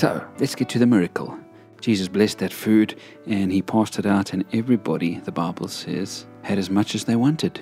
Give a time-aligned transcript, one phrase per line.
[0.00, 1.38] So let's get to the miracle.
[1.82, 6.56] Jesus blessed that food and he passed it out, and everybody, the Bible says, had
[6.56, 7.60] as much as they wanted.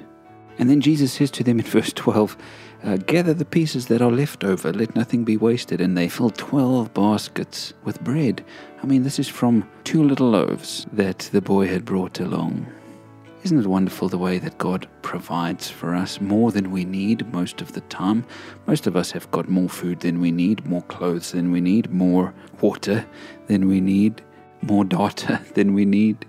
[0.57, 2.37] And then Jesus says to them in verse 12,
[2.85, 5.81] uh, Gather the pieces that are left over, let nothing be wasted.
[5.81, 8.45] And they filled 12 baskets with bread.
[8.85, 12.73] I mean, this is from two little loaves that the boy had brought along.
[13.45, 17.61] Isn't it wonderful the way that God provides for us more than we need most
[17.61, 18.27] of the time?
[18.67, 21.91] Most of us have got more food than we need, more clothes than we need,
[21.91, 23.07] more water
[23.47, 24.23] than we need,
[24.61, 26.27] more data than we need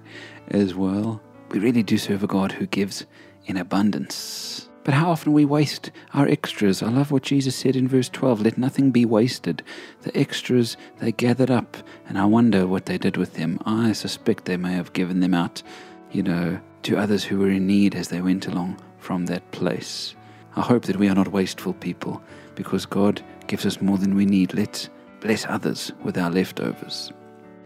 [0.50, 1.20] as well.
[1.50, 3.08] We really do serve a God who gives
[3.48, 4.70] in abundance.
[4.84, 6.82] But how often we waste our extras.
[6.82, 9.64] I love what Jesus said in verse 12 let nothing be wasted.
[10.04, 11.76] The extras they gathered up,
[12.08, 13.60] and I wonder what they did with them.
[13.66, 15.64] I suspect they may have given them out,
[16.12, 20.16] you know, to others who were in need as they went along from that place.
[20.56, 22.22] I hope that we are not wasteful people
[22.56, 24.54] because God gives us more than we need.
[24.54, 27.12] Let's bless others with our leftovers.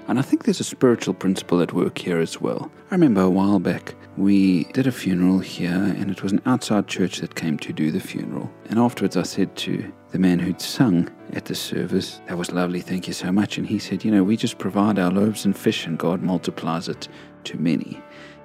[0.08, 2.70] And I think there's a spiritual principle at work here as well.
[2.92, 6.88] I remember a while back we did a funeral here, and it was an outside
[6.88, 8.52] church that came to do the funeral.
[8.70, 12.81] And afterwards, I said to the man who'd sung at the service, That was lovely,
[12.81, 13.58] thank you so much.
[13.58, 16.88] And he said, You know, we just provide our loaves and fish, and God multiplies
[16.89, 17.08] it
[17.45, 18.02] to many.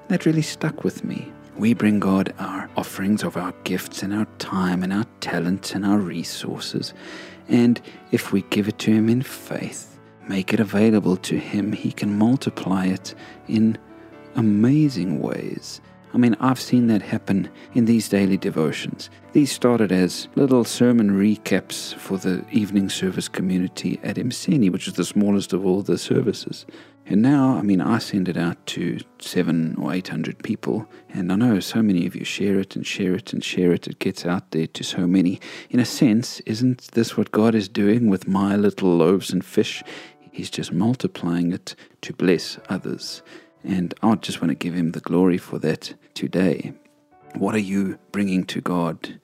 [0.09, 1.31] That really stuck with me.
[1.59, 5.85] We bring God our offerings of our gifts and our time and our talents and
[5.85, 6.95] our resources.
[7.49, 7.79] And
[8.11, 12.17] if we give it to Him in faith, make it available to Him, He can
[12.17, 13.15] multiply it
[13.49, 13.77] in
[14.35, 15.83] amazing ways.
[16.15, 19.11] I mean, I've seen that happen in these daily devotions.
[19.35, 24.95] These started as little sermon recaps for the evening service community at Mseni, which is
[24.95, 26.65] the smallest of all the services.
[27.11, 31.33] And now, I mean, I send it out to seven or eight hundred people, and
[31.33, 33.89] I know so many of you share it and share it and share it.
[33.89, 35.41] It gets out there to so many.
[35.71, 39.83] In a sense, isn't this what God is doing with my little loaves and fish?
[40.33, 43.23] He's just multiplying it to bless others.
[43.65, 46.75] And I just want to give him the glory for that today.
[47.35, 49.19] What are you bringing to God?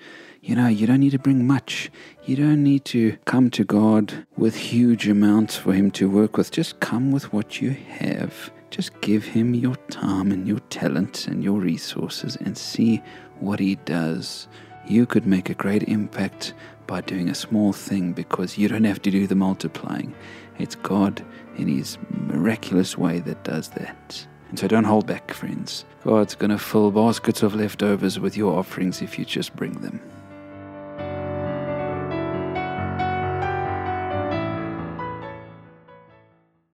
[0.45, 1.91] You know, you don't need to bring much.
[2.27, 6.51] You don't need to come to God with huge amounts for Him to work with.
[6.51, 8.53] Just come with what you have.
[8.69, 13.03] Just give Him your time and your talents and your resources and see
[13.41, 14.47] what He does.
[14.87, 16.53] You could make a great impact
[16.87, 20.15] by doing a small thing because you don't have to do the multiplying.
[20.59, 21.25] It's God
[21.57, 24.27] in His miraculous way that does that.
[24.51, 25.87] And so don't hold back, friends.
[26.05, 30.03] God's going to fill baskets of leftovers with your offerings if you just bring them.